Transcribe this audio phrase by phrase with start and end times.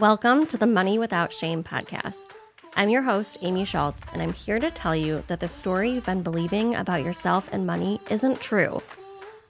[0.00, 2.34] Welcome to the Money Without Shame podcast.
[2.74, 6.06] I'm your host, Amy Schultz, and I'm here to tell you that the story you've
[6.06, 8.80] been believing about yourself and money isn't true.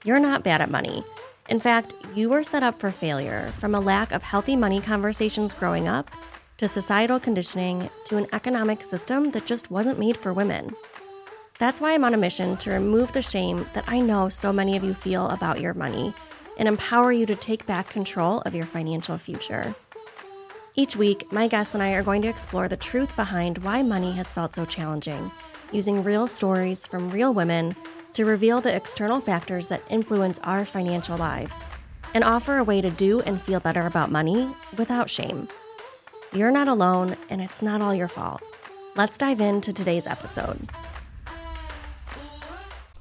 [0.03, 1.05] You're not bad at money.
[1.47, 5.53] In fact, you were set up for failure from a lack of healthy money conversations
[5.53, 6.11] growing up,
[6.57, 10.75] to societal conditioning, to an economic system that just wasn't made for women.
[11.59, 14.75] That's why I'm on a mission to remove the shame that I know so many
[14.75, 16.13] of you feel about your money
[16.57, 19.73] and empower you to take back control of your financial future.
[20.73, 24.13] Each week, my guests and I are going to explore the truth behind why money
[24.13, 25.29] has felt so challenging,
[25.73, 27.75] using real stories from real women
[28.13, 31.67] to reveal the external factors that influence our financial lives
[32.13, 35.49] and offer a way to do and feel better about money without shame.
[36.31, 38.41] You're not alone, and it's not all your fault.
[38.95, 40.69] Let's dive into today's episode.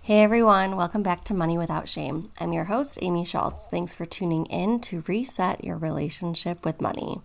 [0.03, 2.31] Hey everyone, welcome back to Money Without Shame.
[2.41, 3.69] I'm your host, Amy Schultz.
[3.69, 7.21] Thanks for tuning in to reset your relationship with money.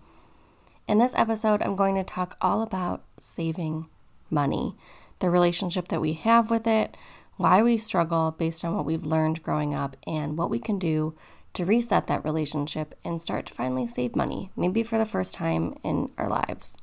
[0.88, 3.88] In this episode, I'm going to talk all about saving
[4.30, 4.76] money,
[5.18, 6.96] the relationship that we have with it,
[7.36, 11.14] why we struggle based on what we've learned growing up, and what we can do
[11.54, 15.76] to reset that relationship and start to finally save money, maybe for the first time
[15.82, 16.78] in our lives.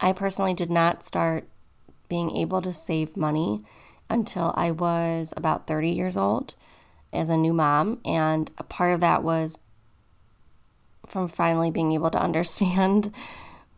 [0.00, 1.48] I personally did not start
[2.10, 3.64] being able to save money
[4.10, 6.54] until I was about 30 years old
[7.10, 8.00] as a new mom.
[8.04, 9.56] And a part of that was
[11.06, 13.12] from finally being able to understand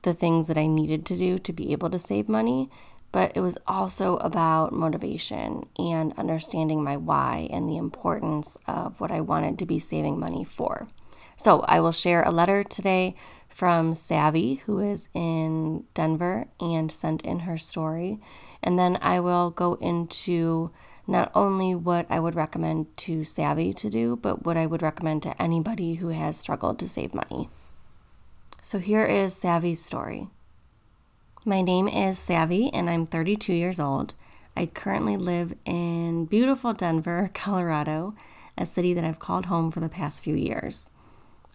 [0.03, 2.71] the things that I needed to do to be able to save money.
[3.13, 9.11] But it was also about motivation and understanding my why and the importance of what
[9.11, 10.89] I wanted to be saving money for.
[11.37, 13.15] So I will share a letter today
[13.51, 18.19] from Savi, who is in Denver and sent in her story.
[18.63, 20.71] And then I will go into
[21.07, 25.23] not only what I would recommend to Savi to do, but what I would recommend
[25.25, 27.49] to anybody who has struggled to save money.
[28.61, 30.29] So here is Savi's story.
[31.45, 34.15] My name is Savi, and I'm 32 years old.
[34.57, 38.15] I currently live in beautiful Denver, Colorado,
[38.57, 40.89] a city that I've called home for the past few years.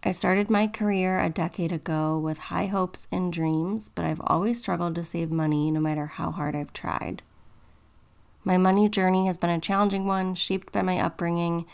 [0.03, 4.59] I started my career a decade ago with high hopes and dreams, but I've always
[4.59, 7.21] struggled to save money no matter how hard I've tried.
[8.47, 11.65] My money journey has been a challenging one, shaped by my upbringing.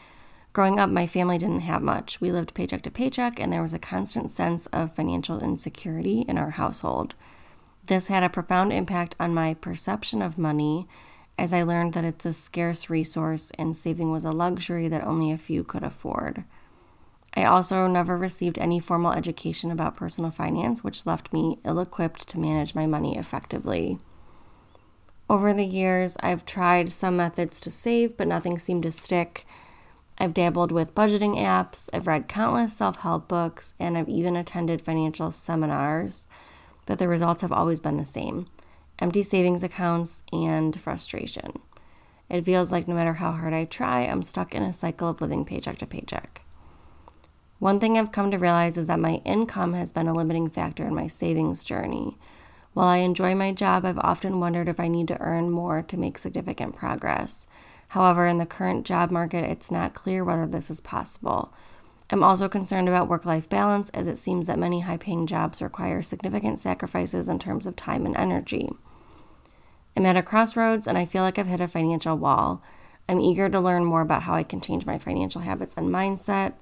[0.53, 2.19] Growing up, my family didn't have much.
[2.19, 6.39] We lived paycheck to paycheck, and there was a constant sense of financial insecurity in
[6.39, 7.13] our household.
[7.85, 10.88] This had a profound impact on my perception of money
[11.38, 15.31] as I learned that it's a scarce resource and saving was a luxury that only
[15.31, 16.44] a few could afford.
[17.35, 22.28] I also never received any formal education about personal finance, which left me ill equipped
[22.29, 24.00] to manage my money effectively.
[25.29, 29.45] Over the years, I've tried some methods to save, but nothing seemed to stick.
[30.17, 34.81] I've dabbled with budgeting apps, I've read countless self help books, and I've even attended
[34.81, 36.28] financial seminars,
[36.85, 38.47] but the results have always been the same
[39.00, 41.59] empty savings accounts and frustration.
[42.29, 45.19] It feels like no matter how hard I try, I'm stuck in a cycle of
[45.19, 46.41] living paycheck to paycheck.
[47.59, 50.85] One thing I've come to realize is that my income has been a limiting factor
[50.85, 52.17] in my savings journey.
[52.73, 55.97] While I enjoy my job, I've often wondered if I need to earn more to
[55.97, 57.47] make significant progress.
[57.89, 61.53] However, in the current job market, it's not clear whether this is possible.
[62.09, 65.61] I'm also concerned about work life balance as it seems that many high paying jobs
[65.61, 68.69] require significant sacrifices in terms of time and energy.
[69.95, 72.63] I'm at a crossroads and I feel like I've hit a financial wall.
[73.07, 76.53] I'm eager to learn more about how I can change my financial habits and mindset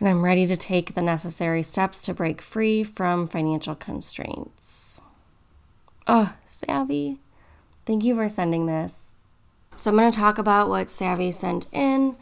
[0.00, 5.00] and I'm ready to take the necessary steps to break free from financial constraints.
[6.06, 7.18] Oh, Savi,
[7.84, 9.14] thank you for sending this.
[9.76, 12.16] So, I'm going to talk about what Savi sent in.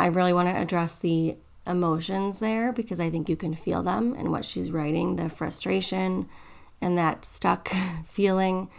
[0.00, 4.14] I really want to address the emotions there because I think you can feel them
[4.14, 6.28] in what she's writing the frustration
[6.80, 7.68] and that stuck
[8.06, 8.70] feeling.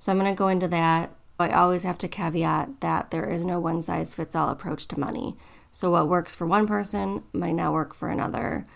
[0.00, 1.14] So, I'm going to go into that.
[1.38, 4.98] I always have to caveat that there is no one size fits all approach to
[4.98, 5.36] money.
[5.70, 8.66] So, what works for one person might not work for another.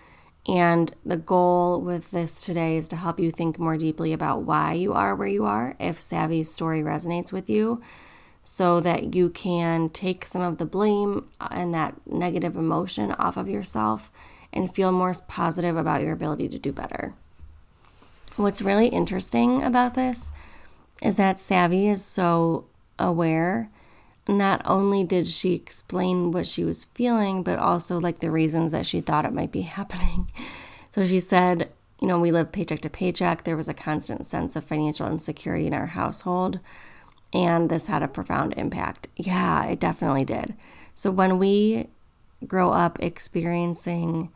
[0.47, 4.73] And the goal with this today is to help you think more deeply about why
[4.73, 7.81] you are where you are, if Savi's story resonates with you,
[8.43, 13.49] so that you can take some of the blame and that negative emotion off of
[13.49, 14.11] yourself
[14.53, 17.15] and feel more positive about your ability to do better.
[18.37, 20.33] What's really interesting about this
[21.01, 22.67] is that Savi is so
[22.99, 23.71] aware
[24.29, 28.87] not only did she explain what she was feeling, but also like the reasons that
[28.87, 30.31] she thought it might be happening.
[30.91, 31.71] So she said,
[32.01, 33.45] you know, we live paycheck to paycheck.
[33.45, 36.61] There was a constant sense of financial insecurity in our household,
[37.33, 39.09] and this had a profound impact.
[39.17, 40.55] Yeah, it definitely did.
[40.95, 41.89] So when we
[42.47, 44.31] grow up experiencing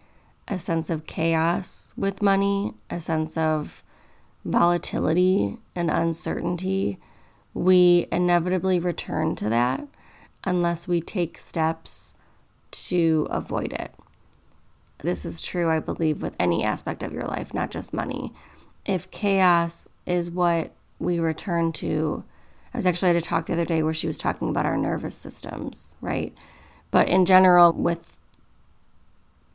[0.49, 3.83] a sense of chaos with money, a sense of
[4.45, 6.99] volatility and uncertainty,
[7.57, 9.83] we inevitably return to that
[10.45, 12.13] unless we take steps
[12.71, 13.95] to avoid it.
[14.99, 18.35] This is true, I believe, with any aspect of your life, not just money.
[18.85, 22.25] If chaos is what we return to,
[22.75, 24.77] I was actually at a talk the other day where she was talking about our
[24.77, 26.35] nervous systems, right?
[26.91, 28.19] But in general, with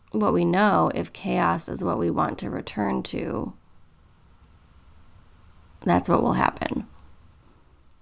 [0.09, 3.53] what we know, if chaos is what we want to return to,
[5.81, 6.80] that's what will happen.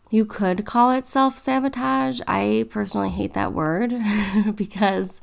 [0.10, 2.20] You could call it self sabotage.
[2.28, 3.94] I personally hate that word
[4.56, 5.22] because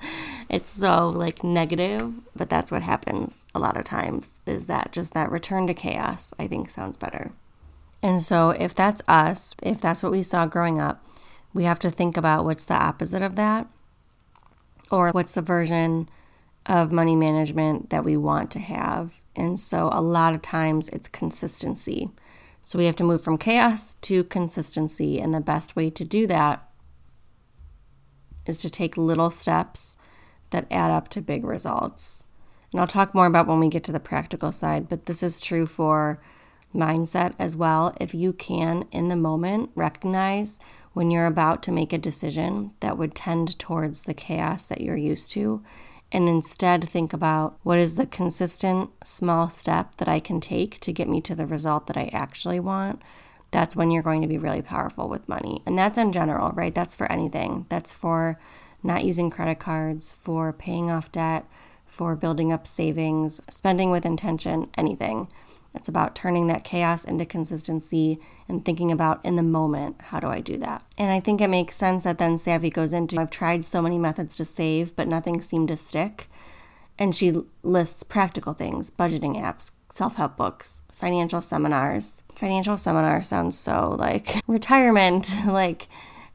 [0.48, 5.12] it's so like negative, but that's what happens a lot of times is that just
[5.14, 7.32] that return to chaos, I think sounds better.
[8.02, 11.02] And so if that's us, if that's what we saw growing up,
[11.52, 13.66] we have to think about what's the opposite of that
[14.90, 16.08] or what's the version
[16.66, 19.14] of money management that we want to have.
[19.34, 22.10] And so a lot of times it's consistency.
[22.66, 25.20] So we have to move from chaos to consistency.
[25.20, 26.68] And the best way to do that
[28.44, 29.96] is to take little steps
[30.50, 32.24] that add up to big results.
[32.72, 35.38] And I'll talk more about when we get to the practical side, but this is
[35.38, 36.20] true for
[36.74, 37.94] mindset as well.
[38.00, 40.58] If you can, in the moment, recognize
[40.92, 44.96] when you're about to make a decision that would tend towards the chaos that you're
[44.96, 45.62] used to
[46.12, 50.92] and instead think about what is the consistent small step that I can take to
[50.92, 53.02] get me to the result that I actually want,
[53.50, 55.62] that's when you're going to be really powerful with money.
[55.66, 56.74] And that's in general, right?
[56.74, 57.66] That's for anything.
[57.68, 58.38] That's for
[58.82, 61.44] not using credit cards, for paying off debt,
[61.86, 65.28] for building up savings, spending with intention, anything.
[65.76, 68.18] It's about turning that chaos into consistency
[68.48, 70.82] and thinking about in the moment, how do I do that?
[70.98, 73.98] And I think it makes sense that then Savi goes into I've tried so many
[73.98, 76.28] methods to save, but nothing seemed to stick.
[76.98, 82.22] And she lists practical things budgeting apps, self help books, financial seminars.
[82.34, 85.88] Financial seminar sounds so like retirement, like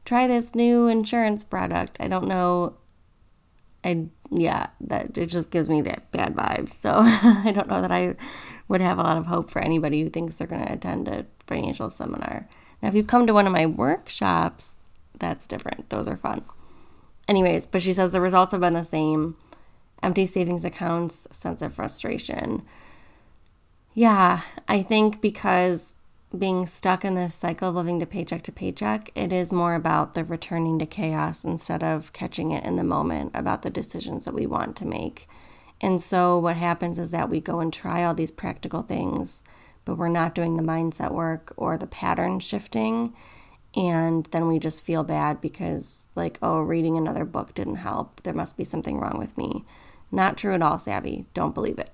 [0.04, 1.96] try this new insurance product.
[2.00, 2.76] I don't know.
[3.84, 6.70] I yeah, that it just gives me that bad vibes.
[6.70, 8.14] So I don't know that I
[8.68, 11.26] would have a lot of hope for anybody who thinks they're going to attend a
[11.46, 12.48] financial seminar.
[12.80, 14.76] Now, if you come to one of my workshops,
[15.18, 15.90] that's different.
[15.90, 16.44] Those are fun.
[17.28, 19.36] Anyways, but she says the results have been the same
[20.02, 22.62] empty savings accounts, sense of frustration.
[23.94, 25.94] Yeah, I think because
[26.36, 30.14] being stuck in this cycle of living to paycheck to paycheck, it is more about
[30.14, 34.34] the returning to chaos instead of catching it in the moment about the decisions that
[34.34, 35.28] we want to make.
[35.82, 39.42] And so what happens is that we go and try all these practical things,
[39.84, 43.12] but we're not doing the mindset work or the pattern shifting.
[43.74, 48.22] And then we just feel bad because, like, oh, reading another book didn't help.
[48.22, 49.64] There must be something wrong with me.
[50.12, 51.24] Not true at all, Savi.
[51.34, 51.90] Don't believe it.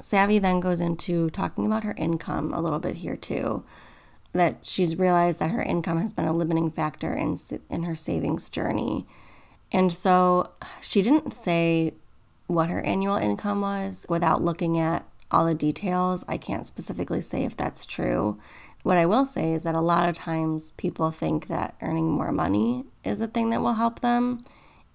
[0.00, 3.64] Savi then goes into talking about her income a little bit here, too.
[4.32, 7.36] That she's realized that her income has been a limiting factor in,
[7.68, 9.06] in her savings journey
[9.72, 10.50] and so
[10.80, 11.94] she didn't say
[12.46, 16.24] what her annual income was without looking at all the details.
[16.26, 18.38] I can't specifically say if that's true.
[18.82, 22.32] What I will say is that a lot of times people think that earning more
[22.32, 24.42] money is a thing that will help them.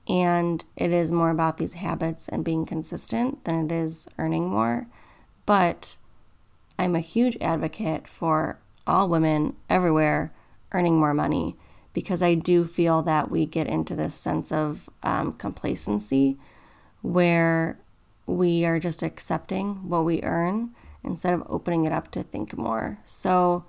[0.08, 4.88] And it is more about these habits and being consistent than it is earning more.
[5.46, 5.96] But
[6.78, 10.34] I'm a huge advocate for all women everywhere
[10.72, 11.56] earning more money
[11.96, 16.38] because I do feel that we get into this sense of um, complacency
[17.02, 17.80] where
[18.28, 20.72] we are just accepting what we earn
[21.06, 23.00] instead of opening it up to think more.
[23.06, 23.64] So,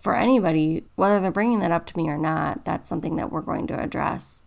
[0.00, 3.42] for anybody, whether they're bringing that up to me or not, that's something that we're
[3.42, 4.44] going to address,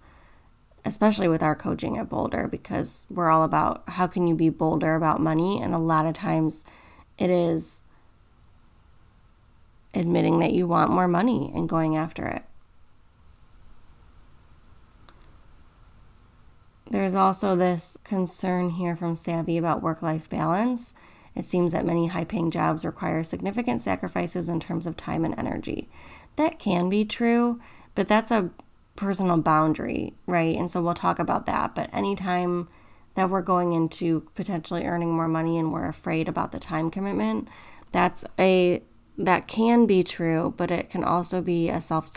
[0.84, 4.96] especially with our coaching at Bolder, because we're all about how can you be bolder
[4.96, 5.62] about money.
[5.62, 6.64] And a lot of times
[7.20, 7.84] it is
[9.94, 12.44] admitting that you want more money and going after it.
[16.90, 20.94] There's also this concern here from Savi about work life balance.
[21.36, 25.34] It seems that many high paying jobs require significant sacrifices in terms of time and
[25.38, 25.90] energy.
[26.36, 27.60] That can be true,
[27.96, 28.52] but that's a
[28.96, 30.56] personal boundary, right?
[30.56, 31.74] And so we'll talk about that.
[31.74, 32.68] But anytime
[33.16, 37.48] that we're going into potentially earning more money and we're afraid about the time commitment,
[37.92, 38.84] that's a
[39.18, 42.12] that can be true, but it can also be a self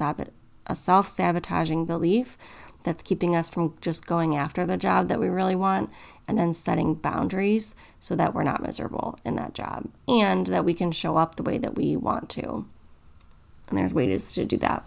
[0.67, 2.39] a self sabotaging belief
[2.87, 5.91] that's keeping us from just going after the job that we really want
[6.29, 10.73] and then setting boundaries so that we're not miserable in that job and that we
[10.73, 12.65] can show up the way that we want to.
[13.69, 14.85] And there's ways to do that.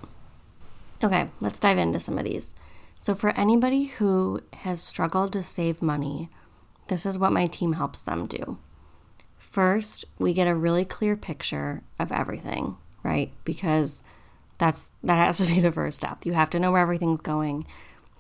[1.03, 2.53] Okay, let's dive into some of these.
[2.95, 6.29] So, for anybody who has struggled to save money,
[6.87, 8.57] this is what my team helps them do.
[9.37, 13.31] First, we get a really clear picture of everything, right?
[13.43, 14.03] Because
[14.57, 16.25] that's that has to be the first step.
[16.25, 17.65] You have to know where everything's going.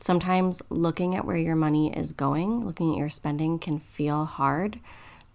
[0.01, 4.79] Sometimes looking at where your money is going, looking at your spending can feel hard,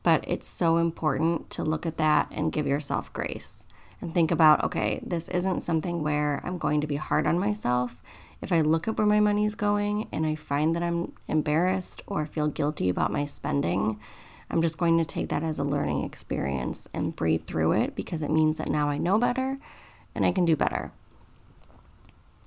[0.03, 3.65] but it's so important to look at that and give yourself grace
[4.01, 7.97] and think about okay, this isn't something where I'm going to be hard on myself.
[8.41, 12.03] If I look at where my money is going and I find that I'm embarrassed
[12.07, 13.99] or feel guilty about my spending,
[14.51, 18.23] I'm just going to take that as a learning experience and breathe through it because
[18.23, 19.59] it means that now I know better
[20.15, 20.93] and I can do better.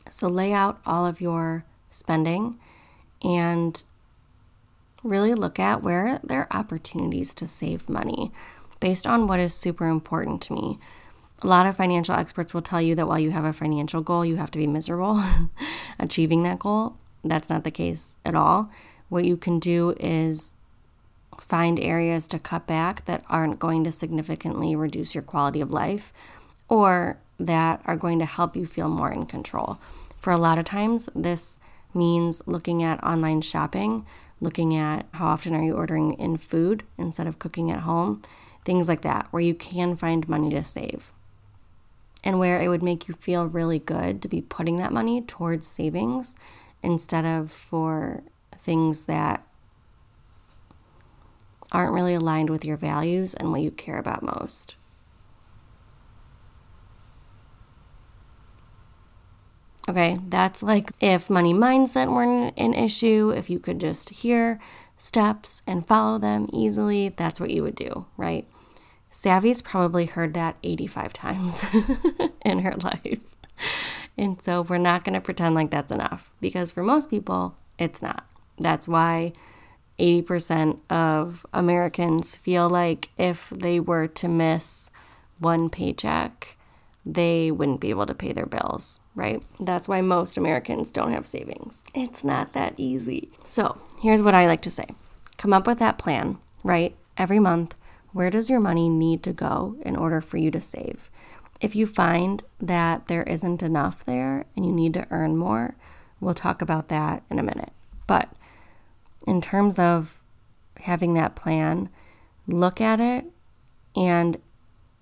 [0.10, 1.66] So lay out all of your
[1.98, 2.58] spending
[3.24, 3.84] and
[5.04, 8.32] really look at where there are opportunities to save money
[8.80, 10.78] based on what is super important to me.
[11.44, 14.26] A lot of financial experts will tell you that while you have a financial goal,
[14.26, 15.24] you have to be miserable
[16.00, 16.98] achieving that goal.
[17.24, 18.72] That's not the case at all.
[19.10, 20.54] What you can do is
[21.40, 26.12] find areas to cut back that aren't going to significantly reduce your quality of life
[26.68, 29.78] or that are going to help you feel more in control.
[30.20, 31.60] For a lot of times, this
[31.94, 34.06] means looking at online shopping,
[34.40, 38.22] looking at how often are you ordering in food instead of cooking at home,
[38.66, 41.12] things like that, where you can find money to save.
[42.24, 45.68] And where it would make you feel really good to be putting that money towards
[45.68, 46.36] savings
[46.84, 48.24] instead of for
[48.58, 49.44] things that
[51.72, 54.76] aren't really aligned with your values and what you care about most.
[59.90, 64.60] Okay, that's like if money mindset weren't an issue, if you could just hear
[64.98, 68.46] steps and follow them easily, that's what you would do, right?
[69.10, 71.66] Savi's probably heard that 85 times
[72.46, 73.20] in her life.
[74.18, 78.02] And so we're not going to pretend like that's enough because for most people, it's
[78.02, 78.26] not.
[78.60, 79.34] That's why
[80.00, 84.90] 80% of Americans feel like if they were to miss
[85.40, 86.57] one paycheck,
[87.14, 89.44] they wouldn't be able to pay their bills, right?
[89.60, 91.86] That's why most Americans don't have savings.
[91.96, 93.32] It's not that easy.
[93.46, 94.88] So, here's what I like to say
[95.38, 96.96] come up with that plan, right?
[97.16, 97.80] Every month,
[98.12, 101.10] where does your money need to go in order for you to save?
[101.62, 105.76] If you find that there isn't enough there and you need to earn more,
[106.20, 107.72] we'll talk about that in a minute.
[108.06, 108.30] But
[109.26, 110.22] in terms of
[110.82, 111.90] having that plan,
[112.48, 113.26] look at it,
[113.96, 114.38] and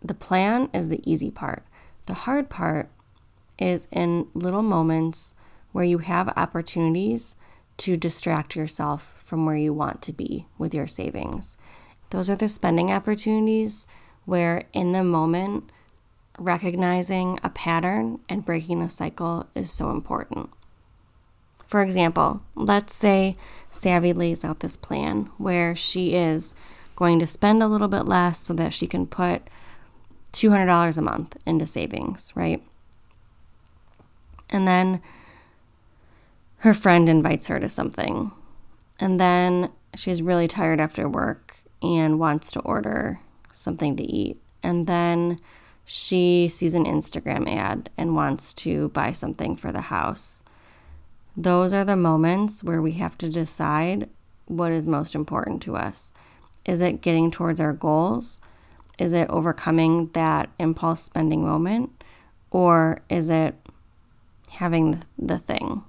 [0.02, 1.64] the plan is the easy part.
[2.06, 2.90] The hard part
[3.58, 5.36] is in little moments
[5.72, 7.36] where you have opportunities
[7.78, 11.58] to distract yourself from where you want to be with your savings.
[12.12, 13.88] Those are the spending opportunities
[14.26, 15.72] where, in the moment,
[16.38, 20.50] recognizing a pattern and breaking the cycle is so important.
[21.68, 23.36] For example, let's say
[23.72, 26.54] Savi lays out this plan where she is
[26.96, 29.42] going to spend a little bit less so that she can put
[30.36, 32.62] $200 a month into savings, right?
[34.50, 35.02] And then
[36.58, 38.32] her friend invites her to something.
[39.00, 43.20] And then she's really tired after work and wants to order
[43.52, 44.38] something to eat.
[44.62, 45.40] And then
[45.86, 50.42] she sees an Instagram ad and wants to buy something for the house.
[51.38, 54.10] Those are the moments where we have to decide
[54.48, 56.14] what is most important to us.
[56.66, 58.40] Is it getting towards our goals?
[59.00, 62.04] Is it overcoming that impulse spending moment?
[62.52, 63.56] Or is it
[64.52, 65.84] having the thing?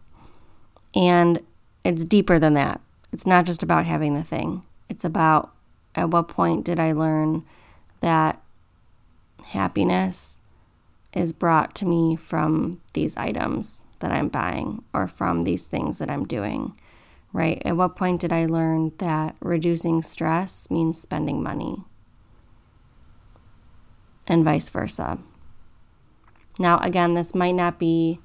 [0.95, 1.41] And
[1.85, 2.81] it's deeper than that.
[3.13, 5.53] It's not just about having the thing, it's about
[5.95, 7.45] at what point did I learn
[8.01, 8.43] that
[9.43, 10.41] happiness
[11.13, 16.11] is brought to me from these items that I'm buying or from these things that
[16.11, 16.79] I'm doing,
[17.33, 17.63] right?
[17.65, 21.85] At what point did I learn that reducing stress means spending money?
[24.29, 25.19] And vice versa.
[26.59, 28.19] Now, again, this might not be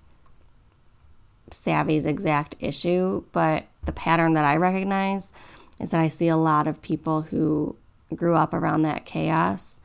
[1.51, 5.33] Savi's exact issue, but the pattern that I recognize
[5.79, 7.75] is that I see a lot of people who
[8.15, 9.79] grew up around that chaos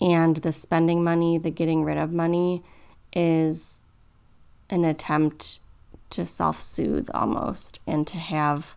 [0.00, 2.62] and the spending money, the getting rid of money
[3.12, 3.82] is
[4.70, 5.60] an attempt
[6.10, 8.76] to self soothe almost and to have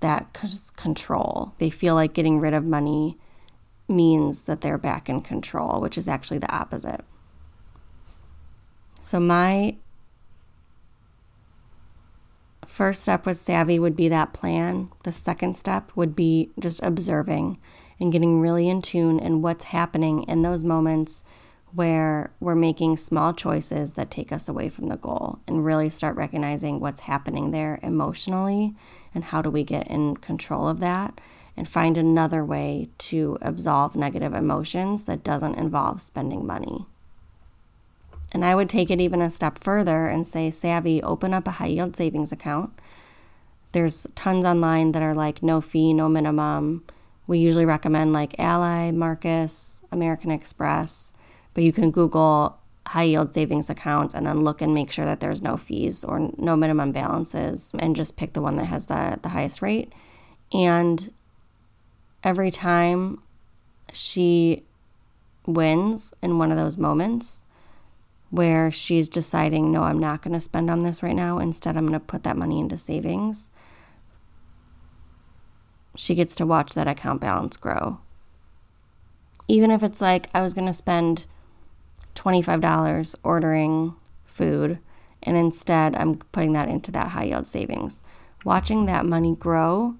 [0.00, 0.32] that
[0.76, 1.54] control.
[1.58, 3.18] They feel like getting rid of money
[3.88, 7.02] means that they're back in control, which is actually the opposite.
[9.00, 9.76] So, my
[12.66, 14.90] first step with Savi would be that plan.
[15.04, 17.58] The second step would be just observing
[17.98, 21.22] and getting really in tune in what's happening in those moments
[21.72, 26.16] where we're making small choices that take us away from the goal and really start
[26.16, 28.74] recognizing what's happening there emotionally
[29.14, 31.20] and how do we get in control of that
[31.56, 36.86] and find another way to absolve negative emotions that doesn't involve spending money.
[38.32, 41.52] And I would take it even a step further and say, Savi, open up a
[41.52, 42.70] high yield savings account.
[43.72, 46.84] There's tons online that are like no fee, no minimum.
[47.26, 51.12] We usually recommend like Ally, Marcus, American Express,
[51.54, 55.20] but you can Google high yield savings accounts and then look and make sure that
[55.20, 59.18] there's no fees or no minimum balances and just pick the one that has the,
[59.22, 59.92] the highest rate.
[60.52, 61.12] And
[62.26, 63.22] every time
[63.92, 64.64] she
[65.46, 67.44] wins in one of those moments
[68.30, 71.38] where she's deciding, no, I'm not going to spend on this right now.
[71.38, 73.52] Instead, I'm going to put that money into savings.
[75.94, 78.00] She gets to watch that account balance grow.
[79.46, 81.26] Even if it's like I was going to spend
[82.16, 84.80] $25 ordering food,
[85.22, 88.02] and instead I'm putting that into that high yield savings.
[88.44, 89.94] Watching that money grow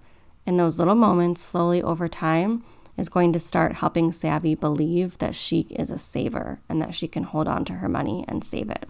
[0.47, 2.63] in those little moments slowly over time
[2.97, 7.09] is going to start helping Savi believe that she is a saver and that she
[7.09, 8.89] can hold on to her money and save it.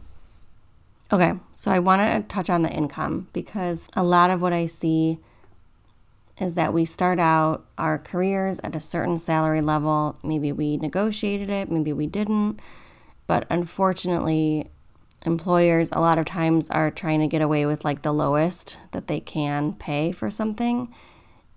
[1.13, 4.67] Okay, so I want to touch on the income because a lot of what I
[4.67, 5.19] see
[6.39, 10.19] is that we start out our careers at a certain salary level.
[10.23, 12.61] Maybe we negotiated it, maybe we didn't.
[13.27, 14.69] But unfortunately,
[15.25, 19.07] employers a lot of times are trying to get away with like the lowest that
[19.07, 20.93] they can pay for something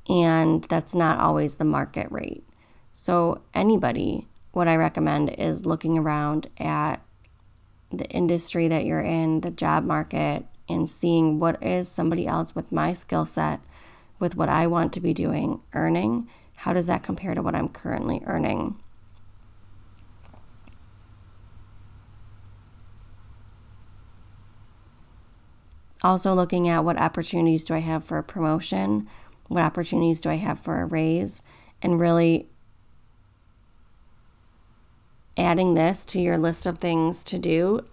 [0.10, 2.44] and that's not always the market rate.
[2.92, 6.98] So, anybody, what I recommend is looking around at
[7.92, 12.72] the industry that you're in, the job market, and seeing what is somebody else with
[12.72, 13.62] my skill set,
[14.20, 16.28] with what I want to be doing, earning.
[16.58, 18.80] How does that compare to what I'm currently earning?
[26.02, 29.08] Also, looking at what opportunities do I have for a promotion?
[29.50, 31.42] What opportunities do I have for a raise?
[31.82, 32.48] And really
[35.38, 37.86] adding this to your list of things to do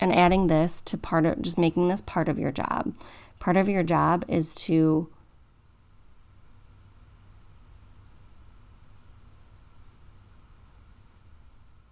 [0.00, 2.94] and adding this to part of just making this part of your job.
[3.38, 5.10] Part of your job is to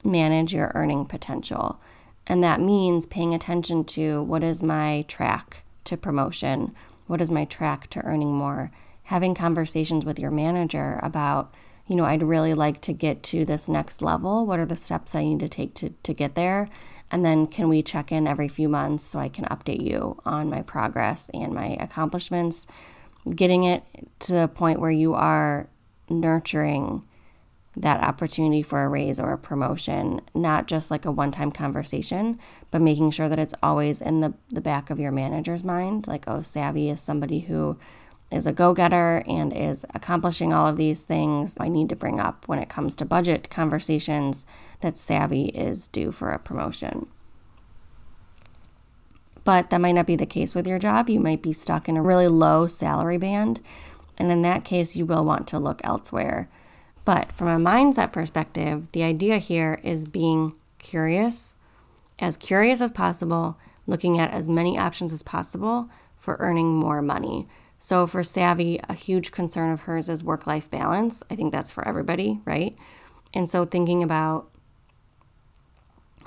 [0.04, 1.80] manage your earning potential.
[2.26, 6.74] And that means paying attention to what is my track to promotion?
[7.06, 8.70] What is my track to earning more?
[9.04, 11.54] Having conversations with your manager about,
[11.88, 14.46] you know, I'd really like to get to this next level.
[14.46, 16.68] What are the steps I need to take to, to get there?
[17.10, 20.48] And then can we check in every few months so I can update you on
[20.48, 22.66] my progress and my accomplishments?
[23.28, 23.84] Getting it
[24.20, 25.68] to the point where you are
[26.08, 27.02] nurturing
[27.76, 32.38] that opportunity for a raise or a promotion, not just like a one time conversation,
[32.70, 36.06] but making sure that it's always in the, the back of your manager's mind.
[36.06, 37.78] Like, oh, Savi is somebody who
[38.32, 42.18] is a go getter and is accomplishing all of these things, I need to bring
[42.18, 44.46] up when it comes to budget conversations
[44.80, 47.06] that Savi is due for a promotion.
[49.44, 51.10] But that might not be the case with your job.
[51.10, 53.60] You might be stuck in a really low salary band.
[54.16, 56.48] And in that case, you will want to look elsewhere.
[57.04, 61.56] But from a mindset perspective, the idea here is being curious,
[62.18, 67.48] as curious as possible, looking at as many options as possible for earning more money.
[67.84, 71.24] So, for Savi, a huge concern of hers is work life balance.
[71.28, 72.78] I think that's for everybody, right?
[73.34, 74.48] And so, thinking about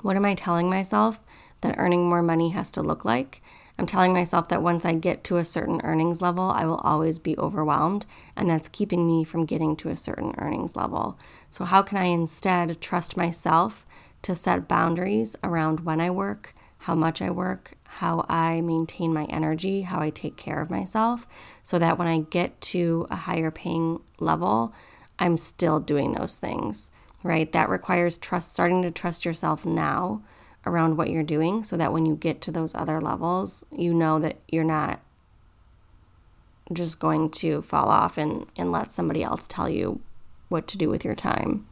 [0.02, 1.24] what am I telling myself
[1.62, 3.40] that earning more money has to look like?
[3.78, 7.18] I'm telling myself that once I get to a certain earnings level, I will always
[7.18, 8.04] be overwhelmed,
[8.36, 11.18] and that's keeping me from getting to a certain earnings level.
[11.50, 13.86] So, how can I instead trust myself
[14.20, 19.24] to set boundaries around when I work, how much I work, how I maintain my
[19.24, 21.26] energy, how I take care of myself,
[21.62, 24.74] so that when I get to a higher paying level,
[25.18, 26.90] I'm still doing those things,
[27.22, 27.50] right?
[27.52, 30.22] That requires trust, starting to trust yourself now
[30.66, 34.18] around what you're doing, so that when you get to those other levels, you know
[34.18, 35.00] that you're not
[36.72, 40.00] just going to fall off and, and let somebody else tell you
[40.48, 41.66] what to do with your time.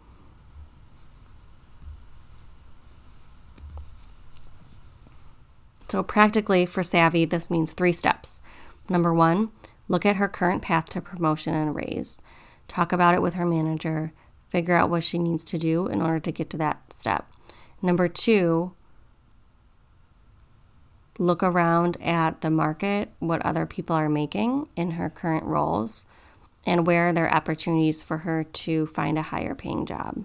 [5.89, 8.41] So, practically for Savi, this means three steps.
[8.89, 9.51] Number one,
[9.89, 12.21] look at her current path to promotion and raise.
[12.69, 14.13] Talk about it with her manager.
[14.49, 17.31] Figure out what she needs to do in order to get to that step.
[17.83, 18.73] Number two,
[21.19, 26.07] look around at the market, what other people are making in her current roles,
[26.67, 30.25] and where are there opportunities for her to find a higher paying job.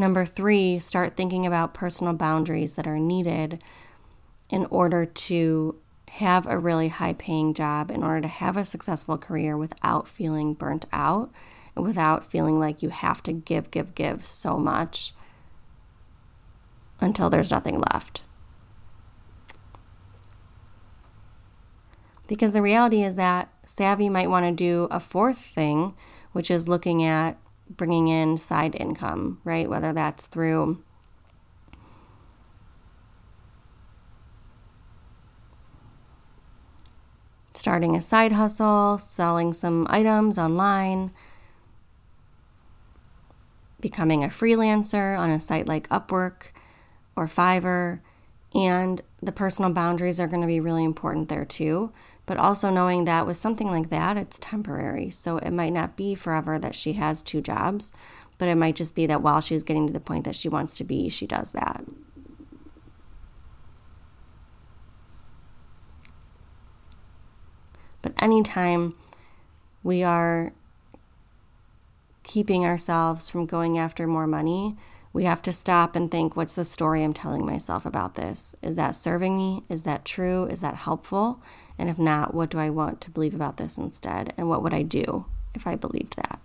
[0.00, 3.62] Number three, start thinking about personal boundaries that are needed
[4.48, 5.76] in order to
[6.12, 10.54] have a really high paying job, in order to have a successful career without feeling
[10.54, 11.30] burnt out,
[11.76, 15.12] and without feeling like you have to give, give, give so much
[17.02, 18.22] until there's nothing left.
[22.26, 25.94] Because the reality is that Savi might want to do a fourth thing,
[26.32, 27.36] which is looking at
[27.76, 29.68] bringing in side income, right?
[29.68, 30.82] Whether that's through
[37.54, 41.12] starting a side hustle, selling some items online,
[43.80, 46.52] becoming a freelancer on a site like Upwork
[47.16, 48.00] or Fiverr.
[48.54, 51.92] And the personal boundaries are going to be really important there too
[52.30, 55.10] but also knowing that with something like that, it's temporary.
[55.10, 57.92] So it might not be forever that she has two jobs,
[58.38, 60.76] but it might just be that while she's getting to the point that she wants
[60.76, 61.84] to be, she does that.
[68.00, 68.94] But anytime
[69.82, 70.52] we are
[72.22, 74.76] keeping ourselves from going after more money,
[75.12, 78.54] we have to stop and think what's the story I'm telling myself about this?
[78.62, 79.64] Is that serving me?
[79.68, 80.44] Is that true?
[80.44, 81.42] Is that helpful?
[81.80, 84.34] And if not, what do I want to believe about this instead?
[84.36, 86.38] And what would I do if I believed that?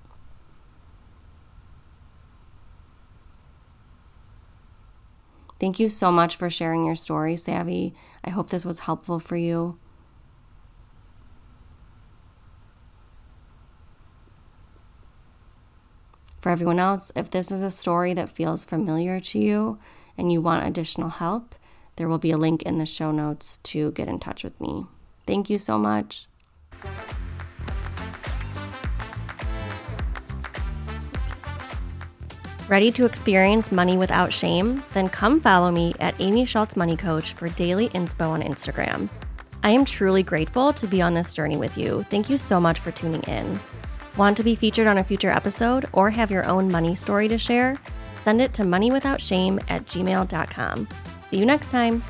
[5.60, 7.94] Thank you so much for sharing your story, Savi.
[8.24, 9.78] I hope this was helpful for you.
[16.40, 19.80] For everyone else, if this is a story that feels familiar to you
[20.18, 21.56] and you want additional help,
[21.98, 24.86] there will be a link in the show notes to get in touch with me.
[25.26, 26.28] Thank you so much.
[32.68, 34.84] Ready to experience money without shame?
[34.94, 39.08] Then come follow me at Amy Schultz Money Coach for daily inspo on Instagram.
[39.62, 42.04] I am truly grateful to be on this journey with you.
[42.10, 43.60] Thank you so much for tuning in.
[44.18, 47.38] Want to be featured on a future episode or have your own money story to
[47.38, 47.78] share?
[48.18, 50.88] Send it to moneywithoutshame at gmail.com.
[51.26, 52.02] See you next time.